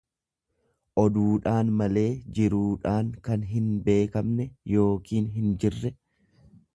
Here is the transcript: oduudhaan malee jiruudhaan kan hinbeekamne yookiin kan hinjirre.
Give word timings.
oduudhaan 1.01 1.67
malee 1.81 2.05
jiruudhaan 2.39 3.11
kan 3.27 3.45
hinbeekamne 3.53 4.49
yookiin 4.77 5.29
kan 5.31 5.33
hinjirre. 5.37 5.93